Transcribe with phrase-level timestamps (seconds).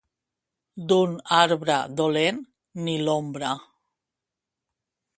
[0.91, 2.41] D'un arbre dolent,
[2.87, 3.55] ni l'ombra.